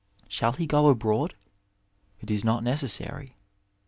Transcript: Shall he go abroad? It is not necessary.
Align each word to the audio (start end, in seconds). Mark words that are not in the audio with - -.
Shall 0.27 0.53
he 0.53 0.65
go 0.65 0.89
abroad? 0.89 1.35
It 2.21 2.31
is 2.31 2.43
not 2.43 2.63
necessary. 2.63 3.35